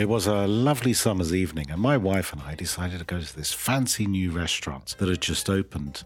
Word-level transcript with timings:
It 0.00 0.08
was 0.08 0.26
a 0.26 0.46
lovely 0.46 0.94
summer's 0.94 1.34
evening, 1.34 1.70
and 1.70 1.78
my 1.78 1.98
wife 1.98 2.32
and 2.32 2.40
I 2.40 2.54
decided 2.54 3.00
to 3.00 3.04
go 3.04 3.20
to 3.20 3.36
this 3.36 3.52
fancy 3.52 4.06
new 4.06 4.30
restaurant 4.30 4.96
that 4.96 5.10
had 5.10 5.20
just 5.20 5.50
opened. 5.50 6.04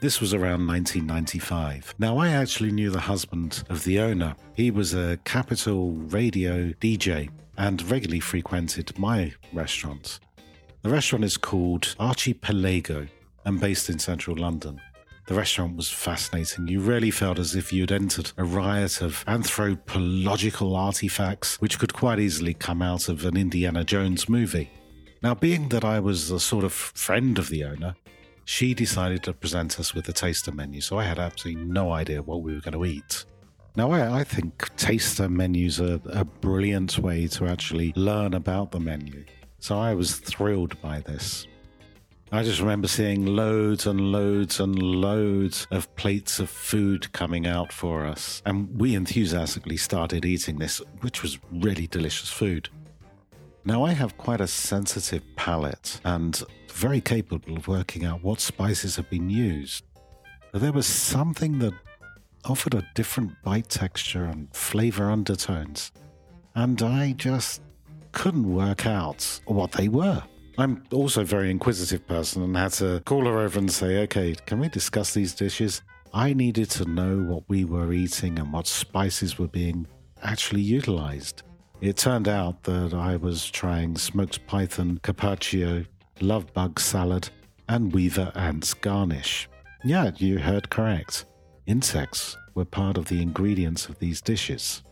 This 0.00 0.20
was 0.20 0.34
around 0.34 0.66
1995. 0.66 1.94
Now, 1.96 2.18
I 2.18 2.30
actually 2.30 2.72
knew 2.72 2.90
the 2.90 2.98
husband 2.98 3.62
of 3.68 3.84
the 3.84 4.00
owner. 4.00 4.34
He 4.54 4.72
was 4.72 4.94
a 4.94 5.18
Capital 5.18 5.92
radio 5.92 6.72
DJ 6.80 7.30
and 7.56 7.88
regularly 7.88 8.18
frequented 8.18 8.98
my 8.98 9.32
restaurant. 9.52 10.18
The 10.82 10.90
restaurant 10.90 11.24
is 11.24 11.36
called 11.36 11.94
Archipelago 12.00 13.06
and 13.44 13.60
based 13.60 13.88
in 13.88 14.00
central 14.00 14.36
London. 14.36 14.80
The 15.26 15.34
restaurant 15.34 15.76
was 15.76 15.90
fascinating. 15.90 16.68
You 16.68 16.80
really 16.80 17.10
felt 17.10 17.40
as 17.40 17.56
if 17.56 17.72
you'd 17.72 17.90
entered 17.90 18.30
a 18.36 18.44
riot 18.44 19.02
of 19.02 19.24
anthropological 19.26 20.76
artifacts, 20.76 21.60
which 21.60 21.80
could 21.80 21.92
quite 21.92 22.20
easily 22.20 22.54
come 22.54 22.80
out 22.80 23.08
of 23.08 23.24
an 23.24 23.36
Indiana 23.36 23.82
Jones 23.82 24.28
movie. 24.28 24.70
Now, 25.22 25.34
being 25.34 25.68
that 25.70 25.84
I 25.84 25.98
was 25.98 26.30
a 26.30 26.38
sort 26.38 26.64
of 26.64 26.72
friend 26.72 27.38
of 27.38 27.48
the 27.48 27.64
owner, 27.64 27.96
she 28.44 28.72
decided 28.72 29.24
to 29.24 29.32
present 29.32 29.80
us 29.80 29.92
with 29.92 30.08
a 30.08 30.12
taster 30.12 30.52
menu, 30.52 30.80
so 30.80 30.96
I 30.96 31.04
had 31.04 31.18
absolutely 31.18 31.64
no 31.64 31.90
idea 31.92 32.22
what 32.22 32.42
we 32.42 32.54
were 32.54 32.60
going 32.60 32.74
to 32.74 32.84
eat. 32.84 33.24
Now, 33.74 33.90
I, 33.90 34.20
I 34.20 34.24
think 34.24 34.74
taster 34.76 35.28
menus 35.28 35.80
are 35.80 36.00
a 36.06 36.24
brilliant 36.24 36.98
way 36.98 37.26
to 37.28 37.46
actually 37.46 37.92
learn 37.96 38.34
about 38.34 38.70
the 38.70 38.78
menu, 38.78 39.24
so 39.58 39.76
I 39.76 39.94
was 39.94 40.14
thrilled 40.14 40.80
by 40.80 41.00
this. 41.00 41.48
I 42.32 42.42
just 42.42 42.60
remember 42.60 42.88
seeing 42.88 43.24
loads 43.24 43.86
and 43.86 44.00
loads 44.10 44.58
and 44.58 44.76
loads 44.76 45.68
of 45.70 45.94
plates 45.94 46.40
of 46.40 46.50
food 46.50 47.12
coming 47.12 47.46
out 47.46 47.72
for 47.72 48.04
us. 48.04 48.42
And 48.44 48.80
we 48.80 48.96
enthusiastically 48.96 49.76
started 49.76 50.24
eating 50.24 50.58
this, 50.58 50.82
which 51.02 51.22
was 51.22 51.38
really 51.52 51.86
delicious 51.86 52.28
food. 52.28 52.68
Now, 53.64 53.84
I 53.84 53.92
have 53.92 54.18
quite 54.18 54.40
a 54.40 54.48
sensitive 54.48 55.22
palate 55.36 56.00
and 56.04 56.42
very 56.72 57.00
capable 57.00 57.56
of 57.56 57.68
working 57.68 58.04
out 58.04 58.24
what 58.24 58.40
spices 58.40 58.96
have 58.96 59.08
been 59.08 59.30
used. 59.30 59.84
But 60.50 60.62
there 60.62 60.72
was 60.72 60.86
something 60.86 61.60
that 61.60 61.74
offered 62.44 62.74
a 62.74 62.88
different 62.96 63.40
bite 63.44 63.68
texture 63.68 64.24
and 64.24 64.52
flavor 64.52 65.10
undertones. 65.10 65.92
And 66.56 66.82
I 66.82 67.12
just 67.12 67.62
couldn't 68.10 68.52
work 68.52 68.84
out 68.84 69.40
what 69.46 69.72
they 69.72 69.88
were. 69.88 70.24
I'm 70.58 70.82
also 70.90 71.20
a 71.20 71.24
very 71.24 71.50
inquisitive 71.50 72.06
person 72.06 72.42
and 72.42 72.56
had 72.56 72.72
to 72.74 73.02
call 73.04 73.26
her 73.26 73.40
over 73.40 73.58
and 73.58 73.70
say, 73.70 73.98
okay, 74.04 74.34
can 74.46 74.58
we 74.58 74.70
discuss 74.70 75.12
these 75.12 75.34
dishes? 75.34 75.82
I 76.14 76.32
needed 76.32 76.70
to 76.70 76.86
know 76.86 77.18
what 77.18 77.42
we 77.48 77.66
were 77.66 77.92
eating 77.92 78.38
and 78.38 78.50
what 78.50 78.66
spices 78.66 79.38
were 79.38 79.48
being 79.48 79.86
actually 80.22 80.62
utilized. 80.62 81.42
It 81.82 81.98
turned 81.98 82.26
out 82.26 82.62
that 82.62 82.94
I 82.94 83.16
was 83.16 83.50
trying 83.50 83.98
smoked 83.98 84.46
python, 84.46 84.98
carpaccio, 85.02 85.84
love 86.22 86.50
bug 86.54 86.80
salad, 86.80 87.28
and 87.68 87.92
weaver 87.92 88.32
ants 88.34 88.72
garnish. 88.72 89.50
Yeah, 89.84 90.12
you 90.16 90.38
heard 90.38 90.70
correct. 90.70 91.26
Insects 91.66 92.34
were 92.54 92.64
part 92.64 92.96
of 92.96 93.08
the 93.08 93.20
ingredients 93.20 93.90
of 93.90 93.98
these 93.98 94.22
dishes. 94.22 94.82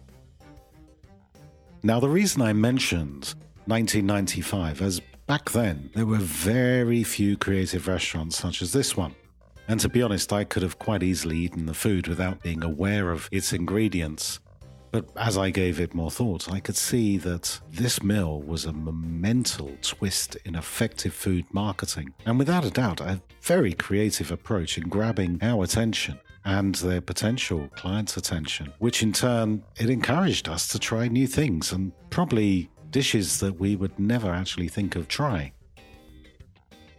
Now, 1.82 2.00
the 2.00 2.08
reason 2.08 2.42
I 2.42 2.52
mentioned 2.52 3.34
1995 3.66 4.82
as 4.82 5.00
Back 5.26 5.52
then, 5.52 5.88
there 5.94 6.04
were 6.04 6.18
very 6.18 7.02
few 7.02 7.38
creative 7.38 7.88
restaurants 7.88 8.36
such 8.36 8.60
as 8.60 8.72
this 8.72 8.94
one. 8.94 9.14
And 9.68 9.80
to 9.80 9.88
be 9.88 10.02
honest, 10.02 10.34
I 10.34 10.44
could 10.44 10.62
have 10.62 10.78
quite 10.78 11.02
easily 11.02 11.38
eaten 11.38 11.64
the 11.64 11.72
food 11.72 12.08
without 12.08 12.42
being 12.42 12.62
aware 12.62 13.10
of 13.10 13.30
its 13.32 13.54
ingredients. 13.54 14.40
But 14.90 15.08
as 15.16 15.38
I 15.38 15.48
gave 15.48 15.80
it 15.80 15.94
more 15.94 16.10
thought, 16.10 16.52
I 16.52 16.60
could 16.60 16.76
see 16.76 17.16
that 17.18 17.58
this 17.70 18.02
meal 18.02 18.42
was 18.42 18.66
a 18.66 18.72
monumental 18.74 19.76
twist 19.80 20.36
in 20.44 20.54
effective 20.54 21.14
food 21.14 21.46
marketing, 21.52 22.12
and 22.26 22.38
without 22.38 22.66
a 22.66 22.70
doubt, 22.70 23.00
a 23.00 23.22
very 23.40 23.72
creative 23.72 24.30
approach 24.30 24.76
in 24.76 24.88
grabbing 24.88 25.38
our 25.42 25.64
attention 25.64 26.20
and 26.44 26.74
their 26.76 27.00
potential 27.00 27.68
clients' 27.74 28.18
attention, 28.18 28.72
which 28.78 29.02
in 29.02 29.12
turn 29.12 29.64
it 29.80 29.88
encouraged 29.88 30.50
us 30.50 30.68
to 30.68 30.78
try 30.78 31.08
new 31.08 31.26
things 31.26 31.72
and 31.72 31.92
probably 32.10 32.70
dishes 32.94 33.40
that 33.40 33.58
we 33.58 33.74
would 33.74 33.98
never 33.98 34.30
actually 34.30 34.68
think 34.68 34.94
of 34.94 35.08
trying. 35.08 35.50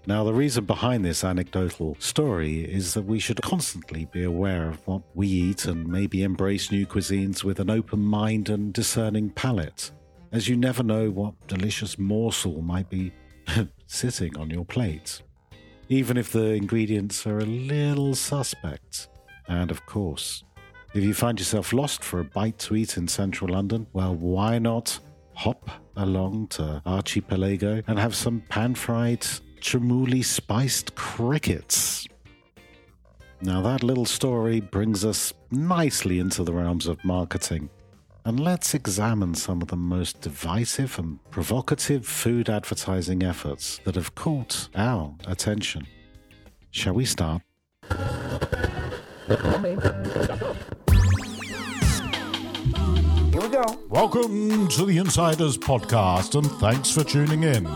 Now, 0.06 0.26
the 0.26 0.34
reason 0.34 0.66
behind 0.66 1.06
this 1.06 1.24
anecdotal 1.24 1.96
story 2.00 2.66
is 2.66 2.94
that 2.96 3.06
we 3.06 3.18
should 3.18 3.42
constantly 3.42 4.04
be 4.12 4.24
aware 4.24 4.68
of 4.68 4.86
what 4.86 5.04
we 5.14 5.26
eat 5.30 5.64
and 5.64 5.88
maybe 5.88 6.24
embrace 6.24 6.70
new 6.70 6.86
cuisines 6.86 7.46
with 7.46 7.62
an 7.62 7.70
open 7.70 8.02
mind 8.02 8.50
and 8.50 8.74
discerning 8.74 9.30
palate, 9.30 9.92
as 10.34 10.50
you 10.50 10.58
never 10.58 10.84
know 10.84 11.10
what 11.10 11.48
delicious 11.48 11.98
morsel 11.98 12.62
might 12.62 12.90
be 12.90 13.14
sitting 13.88 14.36
on 14.38 14.50
your 14.50 14.66
plate, 14.66 15.22
even 15.88 16.18
if 16.18 16.30
the 16.30 16.50
ingredients 16.52 17.26
are 17.26 17.40
a 17.40 17.46
little 17.46 18.16
suspect. 18.16 19.08
And 19.48 19.72
of 19.72 19.86
course, 19.86 20.44
if 20.94 21.06
you 21.06 21.14
find 21.14 21.40
yourself 21.40 21.72
lost 21.72 22.04
for 22.04 22.20
a 22.20 22.26
bite 22.26 22.60
to 22.60 22.76
eat 22.76 22.98
in 22.98 23.08
central 23.08 23.54
London, 23.54 23.88
well, 23.94 24.14
why 24.14 24.60
not 24.60 25.00
hop 25.36 25.70
along 25.96 26.48
to 26.48 26.82
Archipelago 26.86 27.82
and 27.88 28.00
have 28.00 28.16
some 28.16 28.42
pan 28.50 28.76
fried 28.76 29.26
chermoula 29.60 30.24
spiced 30.24 30.96
crickets. 30.96 32.08
Now, 33.42 33.62
that 33.62 33.84
little 33.84 34.06
story 34.06 34.62
brings 34.62 35.04
us 35.06 35.34
nicely 35.52 36.20
into 36.20 36.44
the 36.44 36.54
realms 36.54 36.88
of 36.88 37.04
marketing. 37.04 37.70
And 38.24 38.40
let's 38.40 38.74
examine 38.74 39.36
some 39.36 39.62
of 39.62 39.68
the 39.68 39.76
most 39.76 40.22
divisive 40.22 40.98
and 40.98 41.20
provocative 41.30 42.08
food 42.08 42.50
advertising 42.50 43.22
efforts 43.22 43.80
that 43.84 43.94
have 43.96 44.16
caught 44.16 44.70
our 44.76 45.14
attention. 45.28 45.86
Shall 46.72 46.94
we 46.94 47.06
start? 47.06 47.44
We 53.56 53.64
go. 53.64 53.80
Welcome 53.90 54.68
to 54.70 54.86
the 54.86 54.98
Insiders 54.98 55.58
Podcast, 55.58 56.36
and 56.36 56.50
thanks 56.60 56.92
for 56.92 57.04
tuning 57.04 57.44
in. 57.44 57.68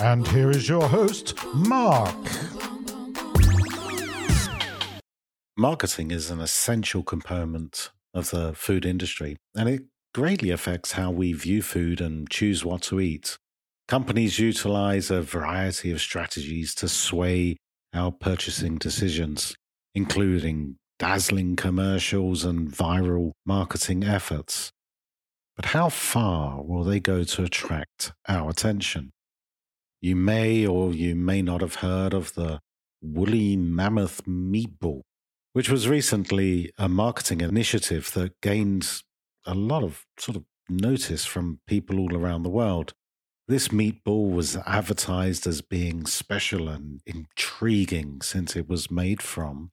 And 0.00 0.26
here 0.28 0.50
is 0.50 0.68
your 0.68 0.88
host, 0.88 1.34
Mark. 1.54 2.14
Marketing 5.56 6.10
is 6.10 6.30
an 6.30 6.40
essential 6.40 7.02
component 7.02 7.90
of 8.14 8.30
the 8.30 8.54
food 8.54 8.84
industry, 8.86 9.36
and 9.54 9.68
it 9.68 9.82
greatly 10.14 10.50
affects 10.50 10.92
how 10.92 11.10
we 11.10 11.32
view 11.32 11.62
food 11.62 12.00
and 12.00 12.30
choose 12.30 12.64
what 12.64 12.82
to 12.82 13.00
eat. 13.00 13.36
Companies 13.88 14.38
utilize 14.38 15.10
a 15.10 15.22
variety 15.22 15.90
of 15.90 16.00
strategies 16.00 16.74
to 16.76 16.88
sway 16.88 17.56
our 17.92 18.12
purchasing 18.12 18.76
decisions, 18.76 19.54
including 19.94 20.76
dazzling 20.98 21.56
commercials 21.56 22.44
and 22.44 22.70
viral 22.70 23.32
marketing 23.46 24.04
efforts. 24.04 24.70
But 25.58 25.70
how 25.70 25.88
far 25.88 26.62
will 26.62 26.84
they 26.84 27.00
go 27.00 27.24
to 27.24 27.42
attract 27.42 28.12
our 28.28 28.48
attention? 28.48 29.10
You 30.00 30.14
may 30.14 30.64
or 30.64 30.92
you 30.92 31.16
may 31.16 31.42
not 31.42 31.62
have 31.62 31.76
heard 31.76 32.14
of 32.14 32.34
the 32.34 32.60
woolly 33.02 33.56
mammoth 33.56 34.24
meatball, 34.24 35.00
which 35.54 35.68
was 35.68 35.88
recently 35.88 36.70
a 36.78 36.88
marketing 36.88 37.40
initiative 37.40 38.12
that 38.12 38.40
gained 38.40 39.02
a 39.44 39.54
lot 39.54 39.82
of 39.82 40.06
sort 40.16 40.36
of 40.36 40.44
notice 40.68 41.24
from 41.24 41.58
people 41.66 41.98
all 41.98 42.16
around 42.16 42.44
the 42.44 42.50
world. 42.50 42.92
This 43.48 43.66
meatball 43.68 44.30
was 44.30 44.56
advertised 44.58 45.44
as 45.44 45.60
being 45.60 46.06
special 46.06 46.68
and 46.68 47.00
intriguing 47.04 48.20
since 48.22 48.54
it 48.54 48.68
was 48.68 48.92
made 48.92 49.20
from 49.20 49.72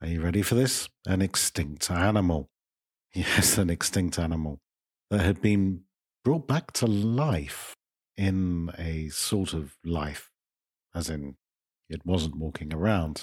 are 0.00 0.08
you 0.08 0.22
ready 0.22 0.42
for 0.42 0.54
this? 0.54 0.88
An 1.04 1.20
extinct 1.20 1.90
animal. 1.90 2.48
Yes, 3.12 3.58
an 3.58 3.70
extinct 3.70 4.20
animal 4.20 4.60
that 5.10 5.20
had 5.20 5.42
been 5.42 5.82
brought 6.24 6.46
back 6.46 6.72
to 6.72 6.86
life 6.86 7.74
in 8.16 8.70
a 8.78 9.08
sort 9.08 9.54
of 9.54 9.76
life, 9.84 10.30
as 10.94 11.10
in 11.10 11.36
it 11.88 12.04
wasn't 12.04 12.36
walking 12.36 12.72
around. 12.72 13.22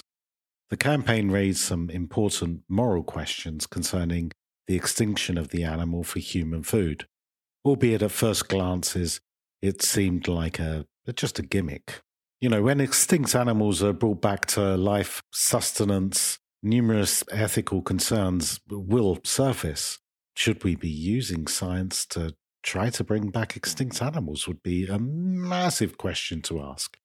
The 0.70 0.76
campaign 0.76 1.30
raised 1.30 1.60
some 1.60 1.88
important 1.88 2.62
moral 2.68 3.02
questions 3.02 3.66
concerning 3.66 4.32
the 4.66 4.76
extinction 4.76 5.38
of 5.38 5.48
the 5.48 5.64
animal 5.64 6.04
for 6.04 6.18
human 6.18 6.62
food, 6.62 7.06
albeit 7.64 8.02
at 8.02 8.10
first 8.10 8.48
glances 8.48 9.20
it 9.62 9.82
seemed 9.82 10.28
like 10.28 10.58
a 10.58 10.86
just 11.14 11.38
a 11.38 11.42
gimmick. 11.42 12.02
You 12.40 12.50
know, 12.50 12.62
when 12.62 12.80
extinct 12.80 13.34
animals 13.34 13.82
are 13.82 13.94
brought 13.94 14.20
back 14.20 14.44
to 14.46 14.76
life, 14.76 15.22
sustenance, 15.32 16.38
numerous 16.62 17.24
ethical 17.32 17.80
concerns 17.80 18.60
will 18.68 19.18
surface. 19.24 19.98
Should 20.38 20.62
we 20.62 20.76
be 20.76 20.88
using 20.88 21.48
science 21.48 22.06
to 22.10 22.36
try 22.62 22.90
to 22.90 23.02
bring 23.02 23.30
back 23.30 23.56
extinct 23.56 24.00
animals? 24.00 24.46
Would 24.46 24.62
be 24.62 24.86
a 24.86 24.96
massive 24.96 25.98
question 25.98 26.42
to 26.42 26.60
ask. 26.60 26.96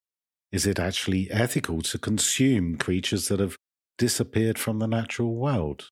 Is 0.52 0.68
it 0.68 0.78
actually 0.78 1.32
ethical 1.32 1.82
to 1.82 1.98
consume 1.98 2.78
creatures 2.78 3.30
that 3.30 3.40
have 3.40 3.58
disappeared 3.98 4.60
from 4.60 4.78
the 4.78 4.86
natural 4.86 5.34
world? 5.34 5.90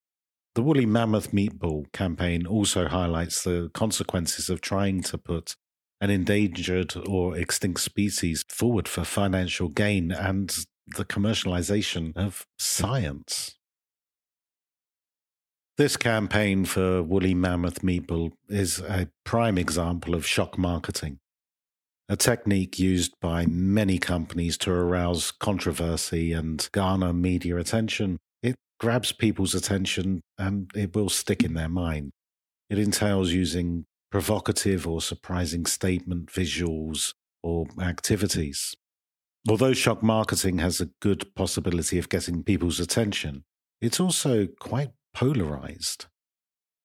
The 0.53 0.61
Woolly 0.61 0.85
Mammoth 0.85 1.31
Meatball 1.31 1.91
campaign 1.93 2.45
also 2.45 2.87
highlights 2.87 3.43
the 3.43 3.71
consequences 3.73 4.47
of 4.51 4.61
trying 4.61 5.01
to 5.01 5.17
put 5.17 5.55
an 5.99 6.11
endangered 6.11 6.93
or 7.07 7.35
extinct 7.35 7.79
species 7.79 8.43
forward 8.49 8.87
for 8.87 9.03
financial 9.03 9.69
gain 9.69 10.11
and 10.11 10.55
the 10.95 11.05
commercialization 11.05 12.15
of 12.15 12.45
science. 12.59 13.55
This 15.81 15.97
campaign 15.97 16.65
for 16.65 17.01
Woolly 17.01 17.33
Mammoth 17.33 17.81
Meatball 17.81 18.33
is 18.47 18.81
a 18.81 19.09
prime 19.23 19.57
example 19.57 20.13
of 20.13 20.27
shock 20.27 20.55
marketing, 20.55 21.17
a 22.07 22.15
technique 22.15 22.77
used 22.77 23.15
by 23.19 23.47
many 23.47 23.97
companies 23.97 24.59
to 24.59 24.71
arouse 24.71 25.31
controversy 25.31 26.33
and 26.33 26.69
garner 26.71 27.13
media 27.13 27.57
attention. 27.57 28.19
It 28.43 28.57
grabs 28.79 29.11
people's 29.11 29.55
attention 29.55 30.21
and 30.37 30.69
it 30.75 30.95
will 30.95 31.09
stick 31.09 31.43
in 31.43 31.55
their 31.55 31.67
mind. 31.67 32.11
It 32.69 32.77
entails 32.77 33.31
using 33.31 33.85
provocative 34.11 34.87
or 34.87 35.01
surprising 35.01 35.65
statement 35.65 36.27
visuals 36.27 37.15
or 37.41 37.65
activities. 37.81 38.75
Although 39.49 39.73
shock 39.73 40.03
marketing 40.03 40.59
has 40.59 40.79
a 40.79 40.91
good 41.01 41.33
possibility 41.33 41.97
of 41.97 42.07
getting 42.07 42.43
people's 42.43 42.79
attention, 42.79 43.45
it's 43.81 43.99
also 43.99 44.45
quite 44.59 44.91
polarized. 45.13 46.05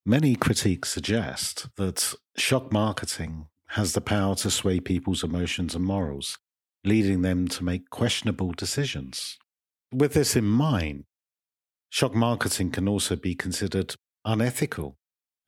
Many 0.05 0.37
critiques 0.37 0.91
suggest 0.91 1.69
that 1.77 2.15
shock 2.37 2.73
marketing 2.73 3.47
has 3.71 3.93
the 3.93 4.01
power 4.01 4.35
to 4.37 4.51
sway 4.51 4.79
people's 4.81 5.25
emotions 5.25 5.75
and 5.75 5.85
morals, 5.85 6.39
leading 6.85 7.23
them 7.23 7.49
to 7.49 7.65
make 7.65 7.91
questionable 7.91 8.53
decisions. 8.53 9.39
With 9.93 10.15
this 10.15 10.37
in 10.37 10.45
mind, 10.45 11.05
shock 11.91 12.15
marketing 12.15 12.71
can 12.71 12.89
also 12.89 13.17
be 13.17 13.35
considered 13.35 13.95
unethical 14.25 14.97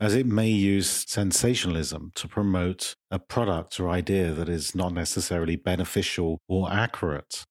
as 0.01 0.15
it 0.15 0.27
may 0.27 0.49
use 0.49 1.05
sensationalism 1.09 2.13
to 2.15 2.29
promote 2.29 2.95
a 3.11 3.19
product 3.19 3.81
or 3.81 3.89
idea 3.89 4.33
that 4.33 4.49
is 4.49 4.75
not 4.75 4.93
necessarily 4.93 5.57
beneficial 5.57 6.39
or 6.49 6.73
accurate. 6.73 7.45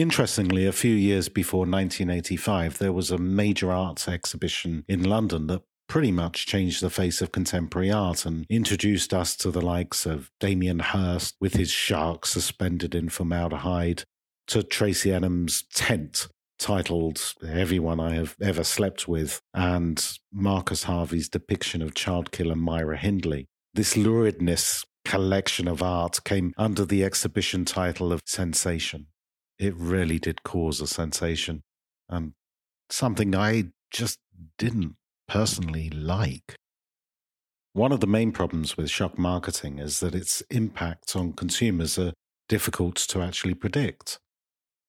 Interestingly, 0.00 0.64
a 0.64 0.72
few 0.72 0.94
years 0.94 1.28
before 1.28 1.66
1985, 1.66 2.78
there 2.78 2.90
was 2.90 3.10
a 3.10 3.18
major 3.18 3.70
arts 3.70 4.08
exhibition 4.08 4.82
in 4.88 5.04
London 5.04 5.46
that 5.48 5.60
pretty 5.90 6.10
much 6.10 6.46
changed 6.46 6.80
the 6.80 6.88
face 6.88 7.20
of 7.20 7.32
contemporary 7.32 7.90
art 7.90 8.24
and 8.24 8.46
introduced 8.48 9.12
us 9.12 9.36
to 9.36 9.50
the 9.50 9.60
likes 9.60 10.06
of 10.06 10.30
Damien 10.40 10.78
Hirst 10.78 11.36
with 11.38 11.52
his 11.52 11.70
shark 11.70 12.24
suspended 12.24 12.94
in 12.94 13.10
formaldehyde, 13.10 14.04
to 14.46 14.62
Tracey 14.62 15.12
Emin's 15.12 15.64
tent 15.74 16.28
titled 16.58 17.34
Everyone 17.46 18.00
I 18.00 18.14
Have 18.14 18.36
Ever 18.40 18.64
Slept 18.64 19.06
With, 19.06 19.42
and 19.52 20.02
Marcus 20.32 20.84
Harvey's 20.84 21.28
depiction 21.28 21.82
of 21.82 21.92
child 21.92 22.32
killer 22.32 22.56
Myra 22.56 22.96
Hindley. 22.96 23.48
This 23.74 23.98
luridness 23.98 24.86
collection 25.04 25.68
of 25.68 25.82
art 25.82 26.24
came 26.24 26.54
under 26.56 26.86
the 26.86 27.04
exhibition 27.04 27.66
title 27.66 28.14
of 28.14 28.22
Sensation. 28.24 29.08
It 29.60 29.74
really 29.76 30.18
did 30.18 30.42
cause 30.42 30.80
a 30.80 30.86
sensation, 30.86 31.64
and 32.08 32.32
something 32.88 33.34
I 33.34 33.64
just 33.90 34.18
didn't 34.56 34.96
personally 35.28 35.90
like. 35.90 36.56
One 37.74 37.92
of 37.92 38.00
the 38.00 38.06
main 38.06 38.32
problems 38.32 38.78
with 38.78 38.88
shock 38.88 39.18
marketing 39.18 39.78
is 39.78 40.00
that 40.00 40.14
its 40.14 40.40
impacts 40.48 41.14
on 41.14 41.34
consumers 41.34 41.98
are 41.98 42.14
difficult 42.48 42.96
to 42.96 43.20
actually 43.20 43.52
predict. 43.52 44.18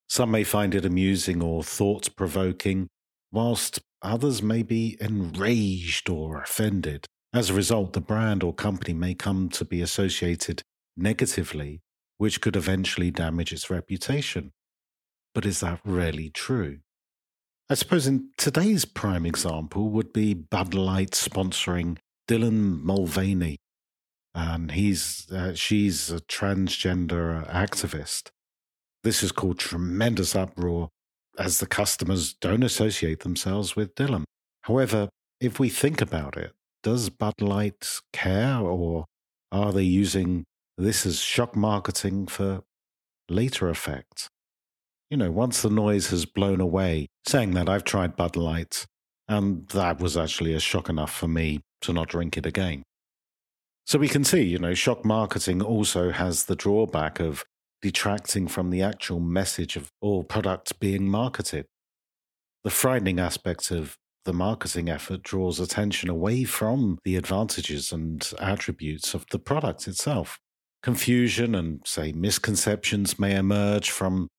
Some 0.08 0.32
may 0.32 0.46
find 0.46 0.74
it 0.74 0.86
amusing 0.86 1.44
or 1.44 1.66
thought 1.66 2.16
provoking, 2.16 2.88
whilst 3.30 3.80
others 4.02 4.42
may 4.42 4.64
be 4.64 4.96
enraged 5.02 6.10
or 6.10 6.42
offended. 6.42 7.06
As 7.34 7.50
a 7.50 7.54
result, 7.54 7.92
the 7.92 8.00
brand 8.00 8.42
or 8.42 8.54
company 8.54 8.94
may 8.94 9.16
come 9.16 9.50
to 9.50 9.66
be 9.66 9.82
associated 9.82 10.64
negatively, 10.96 11.82
which 12.18 12.40
could 12.40 12.56
eventually 12.56 13.12
damage 13.12 13.52
its 13.52 13.70
reputation. 13.70 14.54
But 15.34 15.46
is 15.46 15.60
that 15.62 15.80
really 15.86 16.30
true? 16.30 16.80
I 17.70 17.76
suppose 17.76 18.06
in 18.06 18.32
today's 18.38 18.84
prime 18.84 19.26
example 19.26 19.90
would 19.90 20.12
be 20.12 20.34
Bud 20.34 20.74
Light 20.74 21.12
sponsoring 21.12 21.98
Dylan 22.28 22.82
Mulvaney. 22.82 23.58
And 24.36 24.72
he's 24.72 25.30
uh, 25.32 25.54
she's 25.56 26.12
a 26.12 26.20
transgender 26.22 27.50
activist. 27.50 28.30
This 29.04 29.22
has 29.22 29.32
caused 29.32 29.60
tremendous 29.60 30.36
uproar 30.36 30.90
as 31.38 31.60
the 31.60 31.66
customers 31.66 32.34
don't 32.34 32.64
associate 32.64 33.22
themselves 33.22 33.76
with 33.76 33.96
Dylan. 33.96 34.24
However, 34.64 35.10
if 35.40 35.60
we 35.60 35.70
think 35.70 36.02
about 36.02 36.38
it, 36.38 36.52
does 36.84 37.10
Bud 37.10 37.42
Light 37.42 38.00
care 38.14 38.58
or 38.58 39.06
are 39.52 39.72
they 39.72 39.84
using 39.84 40.46
this 40.78 41.06
as 41.06 41.20
shock 41.20 41.56
marketing 41.56 42.28
for 42.28 42.62
later 43.30 43.70
effect? 43.70 44.30
You 45.12 45.18
know, 45.18 45.30
once 45.30 45.62
the 45.62 45.70
noise 45.70 46.10
has 46.12 46.26
blown 46.26 46.62
away, 46.62 47.10
saying 47.28 47.52
that 47.52 47.68
I've 47.68 47.84
tried 47.84 48.16
Bud 48.16 48.38
Light 48.38 48.86
and 49.28 49.68
that 49.70 50.00
was 50.00 50.16
actually 50.16 50.54
a 50.54 50.60
shock 50.60 50.88
enough 50.88 51.14
for 51.14 51.28
me 51.28 51.60
to 51.82 51.92
not 51.92 52.08
drink 52.08 52.38
it 52.38 52.46
again. 52.46 52.82
So 53.86 54.00
we 54.00 54.08
can 54.08 54.24
see, 54.24 54.44
you 54.44 54.58
know, 54.58 54.74
shock 54.74 55.04
marketing 55.04 55.62
also 55.62 56.12
has 56.12 56.46
the 56.46 56.56
drawback 56.56 57.20
of 57.20 57.44
detracting 57.82 58.48
from 58.48 58.70
the 58.70 58.82
actual 58.82 59.20
message 59.20 59.76
of 59.76 59.90
all 60.00 60.24
products 60.24 60.72
being 60.72 61.10
marketed. 61.10 61.66
The 62.64 62.70
frightening 62.70 63.20
aspect 63.20 63.70
of 63.70 63.98
the 64.24 64.34
marketing 64.34 64.88
effort 64.88 65.24
draws 65.24 65.60
attention 65.60 66.10
away 66.10 66.46
from 66.46 67.00
the 67.04 67.18
advantages 67.18 67.92
and 67.92 68.32
attributes 68.40 69.14
of 69.14 69.26
the 69.30 69.40
product 69.40 69.90
itself. 69.90 70.40
Confusion 70.82 71.54
and, 71.54 71.82
say, 71.86 72.14
misconceptions 72.14 73.20
may 73.20 73.36
emerge 73.36 73.90
from 73.90 74.30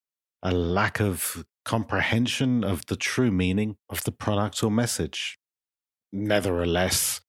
a 0.42 0.52
lack 0.52 1.00
of 1.00 1.44
comprehension 1.64 2.64
of 2.64 2.86
the 2.86 2.96
true 2.96 3.30
meaning 3.30 3.76
of 3.88 4.02
the 4.04 4.12
product 4.12 4.62
or 4.62 4.70
message. 4.70 5.38
Nevertheless, 6.12 7.20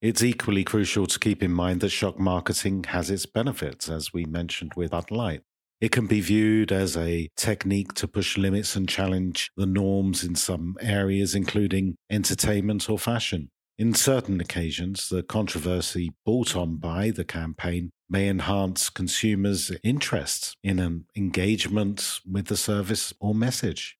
it's 0.00 0.22
equally 0.22 0.62
crucial 0.62 1.06
to 1.06 1.18
keep 1.18 1.42
in 1.42 1.50
mind 1.50 1.80
that 1.80 1.88
shock 1.88 2.18
marketing 2.18 2.84
has 2.84 3.10
its 3.10 3.26
benefits, 3.26 3.88
as 3.88 4.12
we 4.12 4.24
mentioned 4.24 4.72
with 4.76 4.90
Bud 4.92 5.10
Light. 5.10 5.42
It 5.80 5.90
can 5.90 6.06
be 6.06 6.20
viewed 6.20 6.72
as 6.72 6.96
a 6.96 7.28
technique 7.36 7.92
to 7.94 8.08
push 8.08 8.38
limits 8.38 8.76
and 8.76 8.88
challenge 8.88 9.50
the 9.56 9.66
norms 9.66 10.24
in 10.24 10.34
some 10.34 10.76
areas, 10.80 11.34
including 11.34 11.96
entertainment 12.10 12.88
or 12.88 12.98
fashion. 12.98 13.50
In 13.78 13.92
certain 13.92 14.40
occasions, 14.40 15.10
the 15.10 15.22
controversy 15.22 16.12
brought 16.24 16.56
on 16.56 16.76
by 16.76 17.10
the 17.10 17.24
campaign 17.24 17.90
may 18.08 18.28
enhance 18.28 18.88
consumers' 18.88 19.72
interest 19.82 20.56
in 20.62 20.78
an 20.78 21.06
engagement 21.16 22.20
with 22.30 22.46
the 22.46 22.56
service 22.56 23.12
or 23.20 23.34
message. 23.34 23.98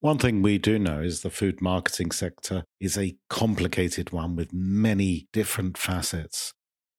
One 0.00 0.18
thing 0.18 0.40
we 0.40 0.56
do 0.56 0.78
know 0.78 1.00
is 1.02 1.20
the 1.20 1.30
food 1.30 1.60
marketing 1.60 2.10
sector 2.10 2.64
is 2.80 2.96
a 2.96 3.16
complicated 3.28 4.10
one 4.10 4.34
with 4.34 4.52
many 4.52 5.28
different 5.32 5.76
facets. 5.76 6.54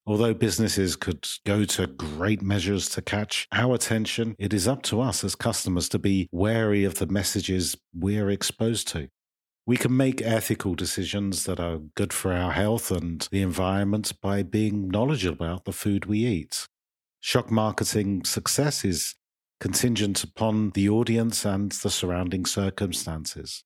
Although 0.05 0.33
businesses 0.33 0.95
could 0.95 1.27
go 1.45 1.63
to 1.65 1.87
great 1.87 2.41
measures 2.41 2.89
to 2.89 3.01
catch 3.01 3.47
our 3.51 3.75
attention, 3.75 4.35
it 4.37 4.53
is 4.53 4.67
up 4.67 4.83
to 4.83 5.01
us 5.01 5.23
as 5.23 5.35
customers 5.35 5.89
to 5.89 5.99
be 5.99 6.27
wary 6.31 6.83
of 6.83 6.95
the 6.95 7.07
messages 7.07 7.75
we're 7.93 8.29
exposed 8.29 8.87
to. 8.89 9.09
We 9.65 9.77
can 9.77 9.95
make 9.95 10.21
ethical 10.21 10.73
decisions 10.73 11.43
that 11.45 11.59
are 11.59 11.77
good 11.95 12.13
for 12.13 12.33
our 12.33 12.51
health 12.51 12.89
and 12.89 13.27
the 13.31 13.41
environment 13.41 14.13
by 14.19 14.43
being 14.43 14.89
knowledgeable 14.89 15.45
about 15.45 15.65
the 15.65 15.71
food 15.71 16.05
we 16.05 16.25
eat. 16.25 16.67
Shock 17.19 17.51
marketing 17.51 18.25
success 18.25 18.83
is 18.83 19.15
contingent 19.59 20.23
upon 20.23 20.71
the 20.71 20.89
audience 20.89 21.45
and 21.45 21.71
the 21.71 21.91
surrounding 21.91 22.45
circumstances. 22.45 23.63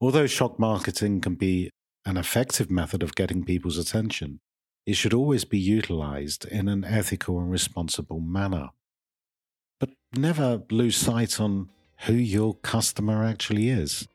Although 0.00 0.28
shock 0.28 0.60
marketing 0.60 1.20
can 1.20 1.34
be 1.34 1.70
an 2.06 2.16
effective 2.16 2.70
method 2.70 3.02
of 3.02 3.16
getting 3.16 3.44
people's 3.44 3.76
attention, 3.76 4.38
it 4.86 4.94
should 4.94 5.12
always 5.12 5.44
be 5.44 5.58
utilized 5.58 6.44
in 6.46 6.68
an 6.68 6.84
ethical 6.84 7.40
and 7.40 7.50
responsible 7.50 8.20
manner. 8.20 8.70
But 9.80 9.90
never 10.14 10.62
lose 10.70 10.96
sight 10.96 11.40
on 11.40 11.70
who 12.06 12.14
your 12.14 12.54
customer 12.54 13.24
actually 13.24 13.68
is. 13.68 14.06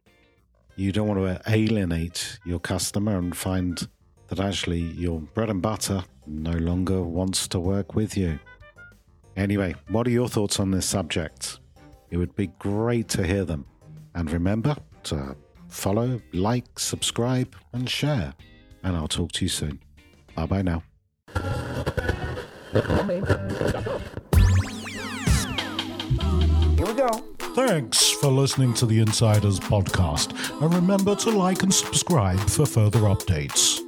You 0.76 0.92
don't 0.92 1.08
want 1.08 1.20
to 1.20 1.52
alienate 1.52 2.40
your 2.46 2.60
customer 2.60 3.18
and 3.18 3.36
find 3.36 3.88
that 4.28 4.40
actually 4.40 4.80
your 4.80 5.20
bread 5.20 5.50
and 5.50 5.62
butter 5.62 6.04
no 6.26 6.54
longer 6.54 7.04
wants 7.04 7.48
to 7.50 7.60
work 7.60 7.94
with 7.94 8.18
you. 8.18 8.40
Anyway, 9.36 9.76
what 9.90 10.08
are 10.08 10.12
your 10.12 10.28
thoughts 10.28 10.60
on 10.60 10.72
this 10.72 10.86
subject? 10.86 11.60
It 12.10 12.18
would 12.18 12.36
be 12.36 12.48
great 12.60 13.10
to 13.10 13.26
hear 13.26 13.46
them. 13.46 13.66
And 14.16 14.30
remember 14.32 14.76
to 15.04 15.36
follow, 15.68 16.22
like, 16.34 16.80
subscribe, 16.80 17.56
and 17.74 17.90
share. 17.90 18.34
And 18.84 18.96
I'll 18.96 19.08
talk 19.08 19.32
to 19.34 19.46
you 19.46 19.50
soon. 19.50 19.80
Bye 20.36 20.46
bye 20.46 20.62
now. 20.62 20.84
Here 26.78 26.86
we 26.86 26.94
go. 26.94 27.33
Thanks 27.56 28.10
for 28.10 28.30
listening 28.32 28.74
to 28.76 28.88
the 28.88 29.00
Insiders 29.00 29.60
Podcast. 29.60 30.34
And 30.60 30.74
remember 30.74 31.16
to 31.18 31.30
like 31.30 31.62
and 31.62 31.72
subscribe 31.72 32.40
for 32.40 32.66
further 32.66 33.02
updates. 33.02 33.83